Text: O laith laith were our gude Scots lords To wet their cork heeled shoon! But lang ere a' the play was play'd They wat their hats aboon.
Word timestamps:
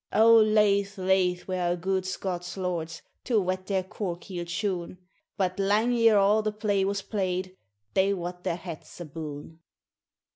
O 0.13 0.35
laith 0.35 0.97
laith 0.97 1.47
were 1.47 1.59
our 1.59 1.75
gude 1.75 2.07
Scots 2.07 2.57
lords 2.57 3.03
To 3.25 3.39
wet 3.39 3.67
their 3.67 3.83
cork 3.83 4.23
heeled 4.23 4.49
shoon! 4.49 4.97
But 5.37 5.59
lang 5.59 5.93
ere 5.95 6.17
a' 6.17 6.41
the 6.41 6.51
play 6.51 6.83
was 6.83 7.03
play'd 7.03 7.55
They 7.93 8.11
wat 8.11 8.43
their 8.43 8.55
hats 8.55 8.99
aboon. 8.99 9.59